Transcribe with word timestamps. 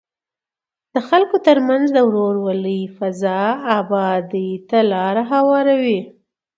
د 0.93 0.95
خلکو 1.09 1.37
ترمنځ 1.47 1.85
د 1.93 1.97
ورورولۍ 2.07 2.81
فضا 2.97 3.41
ابادۍ 3.79 4.49
ته 4.69 4.79
لاره 4.91 5.23
هواروي. 5.33 5.99